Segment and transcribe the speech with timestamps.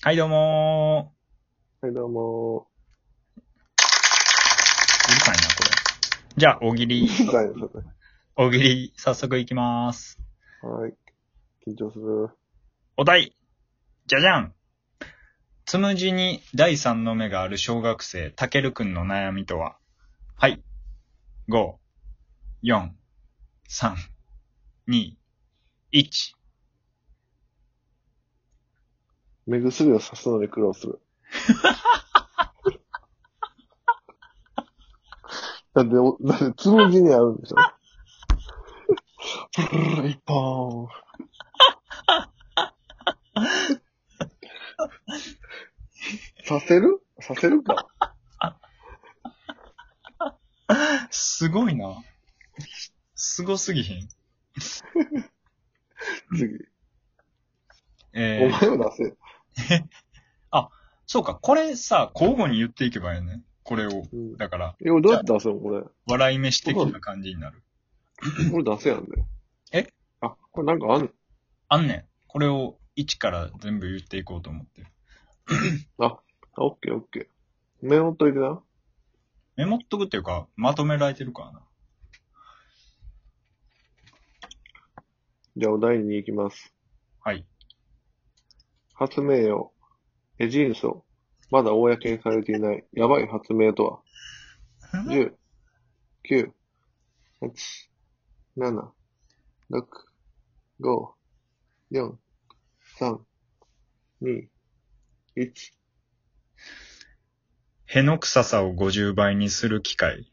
[0.00, 1.12] はい、どうも
[1.82, 3.42] はい、どうもー。
[5.10, 5.70] うるさいな、これ。
[6.36, 7.08] じゃあ、大喜利、
[8.36, 10.20] 大喜利、早速いきます。
[10.62, 10.94] はい。
[11.66, 12.30] 緊張する。
[12.96, 13.34] お題
[14.06, 14.54] じゃじゃん
[15.66, 19.78] つむじに第三の目がある小学生、たけるくんの悩みとは
[20.36, 20.62] はい。
[21.48, 21.74] 5、
[22.62, 22.90] 4、
[23.68, 23.94] 3、
[24.86, 25.16] 2、
[25.92, 26.37] 1。
[29.48, 31.00] 目薬をさすのに苦労する。
[35.74, 37.56] だって、おだって、つむじにあるんでしょ
[39.54, 40.88] プルルル一本。
[46.44, 47.00] させる？
[47.20, 47.88] させるか。
[51.10, 52.02] すごいな。
[53.14, 54.08] すごすぎひん。
[56.36, 56.66] 次。
[58.12, 59.16] えー、お前を出せ。
[61.10, 63.42] そうか、これさ、交互に言っていけばいいね。
[63.62, 64.06] これを。
[64.12, 64.36] うん。
[64.36, 65.82] だから、え、俺どうやって出すのこれ？
[66.06, 67.62] 笑い飯的な感じになる。
[68.50, 69.24] これ出せやんで。
[69.72, 69.90] え？
[70.20, 71.08] あ、これなんかあんの？
[71.68, 72.04] あんねん。
[72.26, 74.86] これを1から全部言っていこうと思ってる。
[75.98, 76.18] あ、
[76.58, 77.86] オッケーオッケー。
[77.88, 78.62] メモっといてな。
[79.56, 81.62] メモっとくっていうか、まとめられてるからな。
[85.56, 86.74] じゃあお題に行きます。
[87.20, 87.46] はい。
[88.98, 89.70] 発明王、
[90.40, 91.04] エジンソ、
[91.52, 94.00] まだ公にされていないやばい発明とは
[95.06, 95.34] ?10、
[96.28, 96.50] 9、
[97.40, 97.52] 8、
[98.56, 98.90] 7、
[99.70, 99.84] 6、
[100.80, 101.12] 5、
[101.92, 102.12] 4、
[102.98, 103.18] 3、
[104.20, 104.48] 2、
[105.36, 105.52] 1。
[107.86, 110.28] 毛の臭さを50倍にする機械。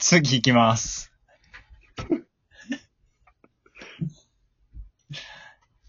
[0.00, 1.12] 次行きます。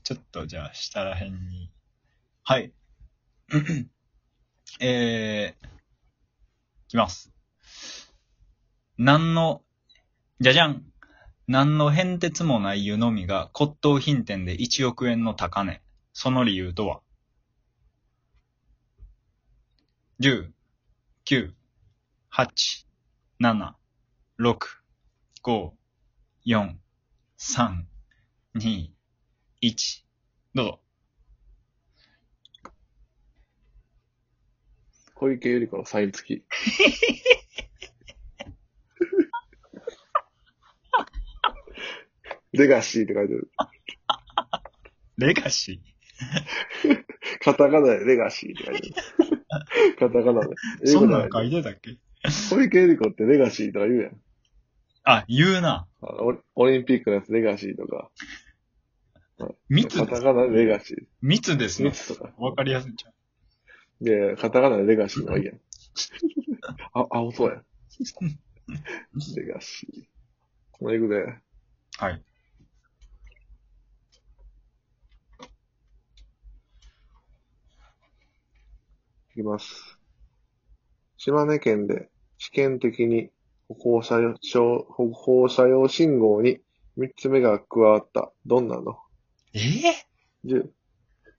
[0.08, 1.72] ちょっとじゃあ、下らへんに。
[2.44, 2.72] はい。
[4.80, 5.70] えー、い
[6.90, 7.34] きます。
[9.00, 9.64] 何の、
[10.40, 10.84] じゃじゃん。
[11.48, 15.82] 何の変哲もない湯飲みが骨董品店で1億円の高値。
[16.14, 17.02] その理由とは
[20.20, 20.52] ?10、
[21.26, 21.54] 9、
[22.32, 22.86] 8、
[23.42, 23.74] 7、
[24.40, 24.58] 6、
[25.44, 25.72] 5、
[26.46, 26.76] 4、
[27.40, 27.86] 3、
[28.56, 28.90] 2、
[29.64, 30.07] 1。
[30.58, 30.80] どうぞ。
[35.14, 36.44] 小池百合子のサイン付き。
[42.54, 43.52] レガシーって書いてる。
[45.20, 45.80] レガシ
[47.44, 48.96] カタカナでレガシーって書いてる。
[50.00, 50.56] カタカナで。
[50.86, 51.92] ーそんなん書いてたっけ？
[51.92, 52.00] で
[52.50, 54.20] 小池百合子ってレガシーとか言うやん。
[55.04, 55.88] あ、言うな。
[56.56, 58.10] オリンピックのやつレガシーとか。
[59.70, 60.06] 密です。
[60.06, 60.98] カタカナでレガシー。
[61.22, 61.90] 密ですね。
[61.90, 62.34] 密とか。
[62.38, 64.04] わかりやすいんちゃう。
[64.04, 65.60] で、カタカナでレガシーの方がいいやん。
[66.94, 67.66] あ、青そうやん。
[69.36, 70.06] レガシー。
[70.72, 71.26] この行くで。
[71.98, 72.24] はい。
[79.32, 80.00] いきます。
[81.18, 82.10] 島根県で
[82.40, 83.30] 試験的に
[83.68, 84.34] 歩行者用
[84.90, 86.60] 歩行者用信号に
[86.98, 88.32] 3つ目が加わった。
[88.46, 88.98] どんなの？
[89.58, 89.88] え？
[89.90, 90.06] え
[90.46, 90.70] ?10、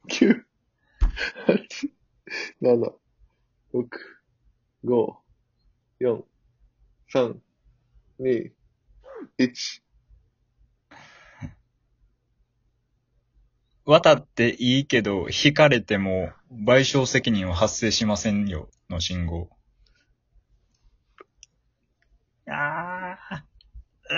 [0.09, 0.45] 9、
[1.47, 1.91] 8、
[2.61, 2.93] 7、
[3.73, 3.89] 6、
[4.85, 5.17] 5、
[6.01, 6.25] 4、
[7.15, 7.37] 3、
[8.21, 8.53] 2、
[9.39, 9.83] 1。
[13.85, 19.49] 渡っていいけど、引かれても賠償責任は発生しませんよ、の信号。
[22.51, 23.45] ああ、
[24.11, 24.15] う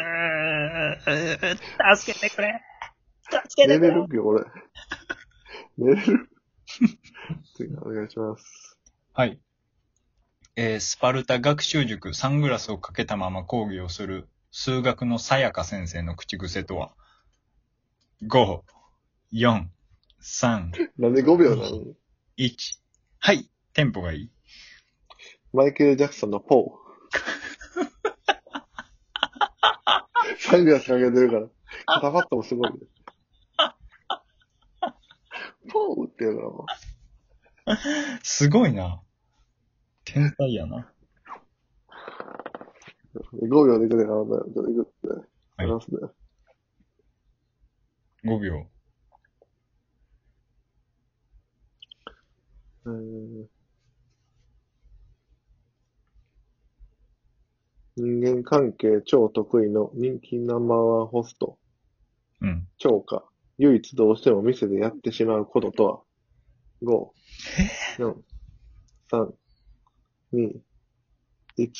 [1.07, 2.61] ー、助けてくれ。
[3.51, 4.45] 助寝れるよ、これ。
[5.79, 6.31] 寝れる？
[7.57, 8.79] 次、お願いします。
[9.13, 9.41] はい。
[10.57, 16.93] えースパルタ学習塾サングラスをかけたまま講義をする数学のさやか先生の口癖とは
[18.23, 18.63] ?5、
[19.33, 19.67] 4、
[20.21, 21.85] 3、なんで5秒なの
[22.37, 22.79] ？1。
[23.19, 23.51] はい。
[23.73, 24.31] テンポがいい。
[25.53, 26.71] マイケル・ジャクソンのポー。
[30.39, 31.47] サングラスかけてるから。
[31.87, 32.79] 肩パッドもすごいね。
[35.71, 36.67] ポーって言うからも
[38.23, 39.01] すごいな。
[40.05, 40.93] 天才やな。
[43.15, 43.47] う。
[43.47, 45.31] 5秒でいくでな、ちょっといくって。
[45.57, 46.01] はいますね。
[48.25, 48.67] 5秒。
[52.85, 53.49] うーん
[57.97, 61.59] 人間関係超得意の人気ナンバーワンホスト。
[62.41, 62.67] うん。
[62.79, 63.30] 超過。
[63.61, 66.01] 唯一どうしても店でやってしまうこととは
[66.83, 67.11] ?5、
[67.99, 68.15] 4、
[69.13, 69.35] 3、
[70.33, 70.61] 2、
[71.59, 71.71] 1。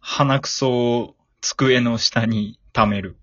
[0.00, 3.16] 鼻くそを机の下に溜める。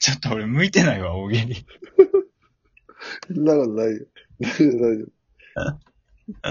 [0.00, 1.66] ちょっと俺向いてないわ、大喜利。
[3.26, 4.06] そんなことないよ。
[4.38, 5.04] 大丈夫、大丈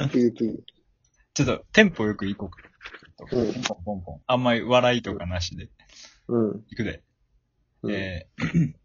[0.08, 0.10] 夫。
[0.10, 0.64] 次、次。
[1.36, 2.71] ちょっとテンポよく行こうか。
[3.32, 4.22] うんポンポンポン。
[4.26, 5.70] あんまり笑いとかなしで。
[6.28, 6.66] うん。
[6.70, 7.04] 行くで。
[7.84, 8.74] うんえー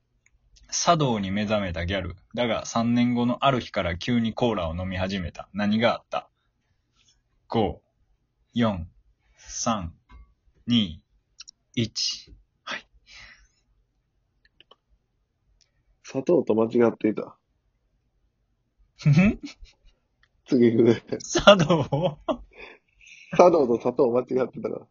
[0.68, 2.16] 茶道に目覚めたギャル。
[2.34, 5.48] だが3年後のある日から急にコーラを飲み始めた。
[5.54, 6.28] 何があった
[7.48, 7.78] ?5、
[8.54, 8.84] 4、
[9.38, 9.88] 3、
[10.68, 10.98] 2、
[11.76, 12.36] 1。
[16.02, 17.36] 砂糖と間違っていた。
[18.96, 19.40] ふふん
[20.46, 21.02] 次行くね。
[21.20, 22.18] 茶道
[23.36, 24.86] 茶道と砂糖間違ってたから。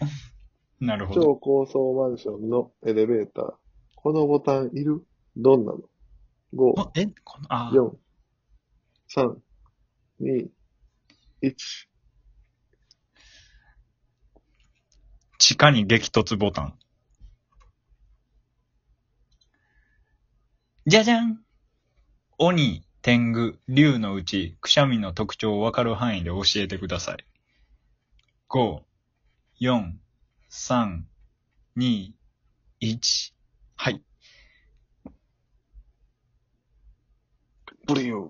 [0.80, 1.22] なるほど。
[1.22, 3.54] 超高層マンションのエレベーター。
[3.96, 5.06] このボタンいる？
[5.36, 5.78] どんなの
[6.54, 7.96] ?5、おえこの、あ、4、
[9.14, 9.36] 3、
[10.20, 10.48] 2、
[11.42, 11.54] 1。
[15.38, 16.78] 地下に激突ボタン。
[20.86, 21.40] じゃじゃん
[22.38, 27.29] 鬼、天狗、竜のうち、くしゃみの特徴をわかる範囲で教えてください。
[28.52, 28.82] 5、
[29.60, 29.92] 4、
[30.50, 31.02] 3、
[31.76, 32.12] 2、
[32.82, 33.32] 1。
[33.76, 34.02] はい。
[37.86, 38.28] ブリュー。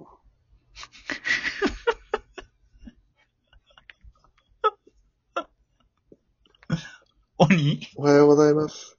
[7.39, 7.81] 鬼？
[7.97, 8.99] おはようございます。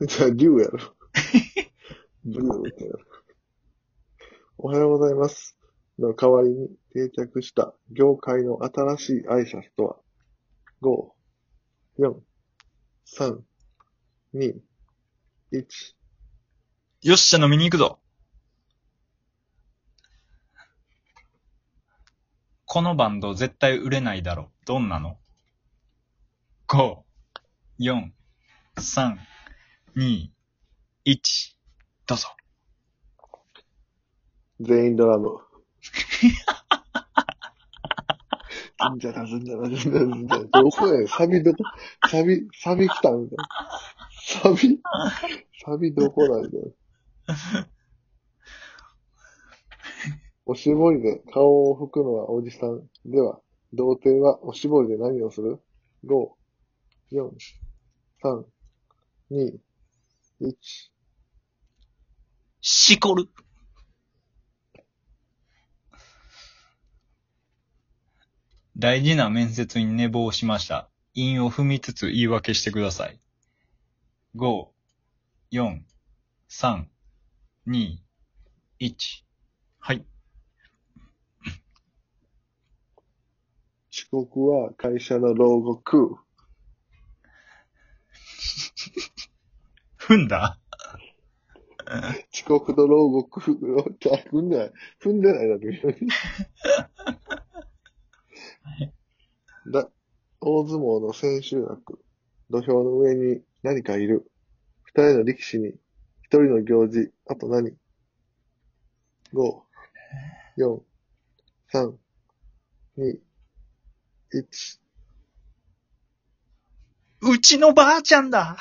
[0.00, 0.96] じゃあ、竜やろ。
[2.26, 2.98] ブリューってやろ。
[4.58, 5.56] おはようございます。
[6.00, 10.01] の代わりに定着した業界の新しい挨拶とは、
[10.82, 11.12] 5、
[12.00, 12.12] 4、
[13.16, 13.38] 3、
[14.34, 14.54] 2、
[15.52, 15.94] 1。
[17.02, 18.00] よっしゃ飲みに行くぞ
[22.64, 24.50] このバンド絶対売れないだろ。
[24.66, 25.18] どんなの
[26.66, 26.96] ?5、
[27.78, 28.10] 4、
[28.76, 29.16] 3、
[29.94, 30.30] 2、
[31.06, 31.54] 1。
[32.08, 32.28] どうぞ。
[34.58, 35.38] 全員ドラム。
[38.90, 40.44] ずんじゃらずんじゃらずんじゃらずんじゃら。
[40.44, 41.64] どこやねんサビどこ、
[42.08, 43.36] サビ、サビ来たんだ。
[44.42, 44.80] サビ、
[45.64, 46.72] サビどこなんだよ。
[50.44, 52.82] おしぼりで顔を拭くのはおじさん。
[53.06, 53.40] では、
[53.72, 55.60] 童貞はおしぼりで何をする
[56.04, 56.28] ?5、
[57.12, 57.30] 4、
[58.22, 58.44] 3、
[59.30, 59.58] 2、
[60.40, 60.54] 1。
[62.60, 63.28] しこる。
[68.76, 70.88] 大事な面接に寝坊しました。
[71.14, 73.20] 韻を踏みつつ言い訳してください。
[74.34, 74.68] 5、
[75.52, 75.80] 4、
[76.48, 76.84] 3、
[77.68, 77.98] 2、
[78.80, 79.24] 1。
[79.78, 80.06] はい。
[83.92, 86.16] 遅刻は会社の老後食う。
[90.00, 90.58] 踏んだ？
[92.32, 93.78] 遅刻と老後食う。
[94.10, 94.72] あ、踏んでない。
[95.02, 95.66] 踏んでないだけ。
[99.70, 99.88] だ、
[100.40, 101.98] 大相撲の千秋楽。
[102.50, 104.30] 土俵の上に何かいる。
[104.84, 105.68] 二人の力士に
[106.22, 107.10] 一人の行事。
[107.26, 107.70] あと何
[109.32, 109.62] ?5、
[110.58, 110.80] 4、
[111.72, 111.92] 3、
[112.98, 113.18] 2、
[114.34, 114.82] 1。
[117.24, 118.56] うちのばあちゃんだ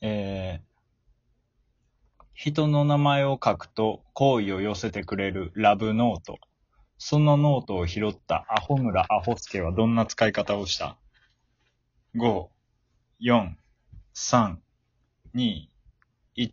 [0.00, 0.73] えー、
[2.44, 6.36] 人の名前を書くと好意を寄せてくれるラブノート。
[6.98, 10.98] そのノートを拾ったアホ村アホスケはどんな使い方をした
[12.14, 12.48] ?5、
[13.22, 13.52] 4、
[14.14, 14.56] 3、
[15.34, 15.68] 2、
[16.36, 16.52] 1。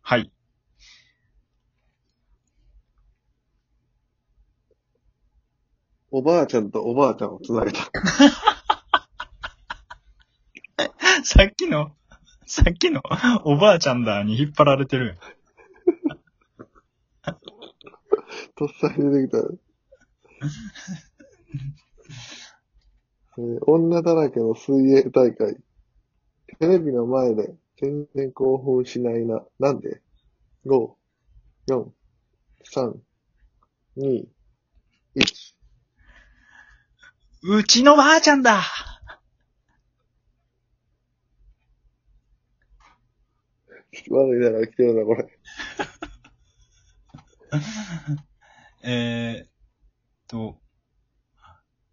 [0.00, 0.32] はい。
[6.10, 7.80] おばあちゃんとおばあちゃんをつなげた。
[11.24, 11.92] さっきの、
[12.50, 13.00] さっきの
[13.44, 15.16] おばあちゃんだに引っ張られてる。
[18.56, 19.38] とっさに出てきた。
[23.38, 25.58] えー女だらけの水泳大会。
[26.58, 29.44] テレビの前で全然興奮しないな。
[29.60, 30.00] なんで
[30.66, 30.90] ?5、
[31.68, 31.84] 4、
[32.74, 32.94] 3、
[33.96, 34.26] 2、
[35.14, 35.54] 1。
[37.42, 38.60] うちのばあちゃんだ
[44.10, 45.28] 悪いなら来てるな、これ。
[48.82, 49.48] えーっ
[50.26, 50.58] と、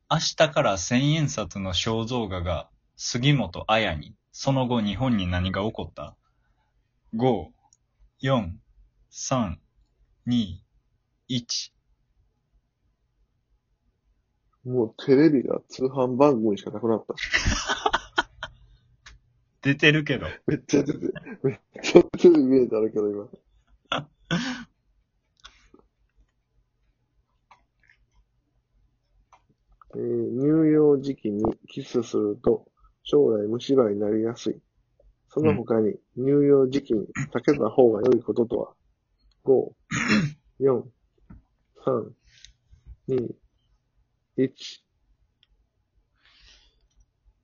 [0.09, 6.15] 明日から千円札の肖像画が杉本彩に、その後日本に何が起こった
[7.13, 7.47] ?5、
[8.23, 8.51] 4、
[9.11, 9.57] 3、
[10.27, 10.59] 2、
[11.29, 11.71] 1。
[14.65, 17.86] もうテレビが通販番組しかなくなった。
[19.61, 20.27] 出てるけど。
[20.45, 20.99] めっちゃ出て、
[21.43, 23.29] めっちゃ出てるイメージあるけど、今。
[29.95, 32.67] えー乳幼児期にキスすると
[33.03, 34.61] 将来虫歯になりやすい。
[35.29, 38.73] その他に乳幼児期に避けた方が良いこととは、
[39.45, 39.71] 5、
[40.59, 40.83] 4、
[41.85, 42.11] 3、
[43.09, 43.35] 2、
[44.37, 44.49] 1。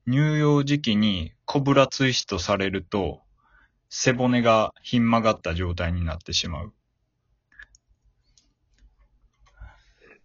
[0.06, 3.22] 乳幼児期にコブラツイストされると、
[3.88, 6.74] 背骨がひん曲がった状態になってしまう。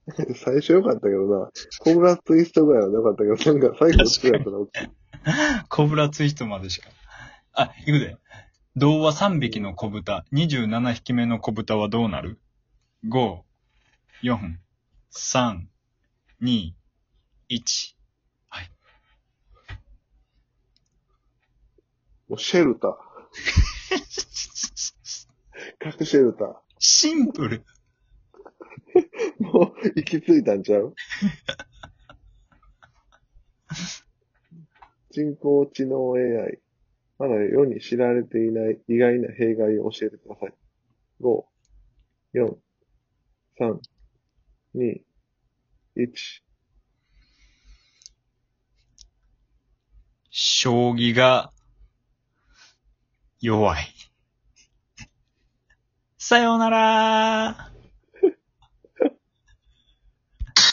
[0.36, 6.88] 最初良かったけどな、コブラツイストぐらいは良かったけど、なんか最後好きだったら落ちコブラツイストまでしか。
[7.52, 8.16] あ、いくで。
[8.76, 12.40] 童話3匹の小豚、27匹目の小豚はどうなる
[13.06, 13.42] ?5、
[14.22, 14.56] 4、
[15.12, 15.66] 3、
[16.40, 16.72] 2、
[17.50, 17.97] 1。
[22.28, 22.96] もうシェルター。
[25.78, 26.56] 核シェルター。
[26.78, 27.64] シンプル。
[29.38, 30.94] もう行き着いたんちゃう？
[35.10, 36.60] 人工知能 AI。
[37.18, 40.54] まだ世に知られていない意外な弊害を教えてください。
[41.20, 41.44] 5、
[42.34, 42.56] 4、
[43.58, 43.80] 3、
[44.76, 45.02] 2、
[45.96, 46.12] 1。
[50.30, 51.52] 将棋が
[53.40, 53.94] 弱い。
[56.18, 57.70] さようなら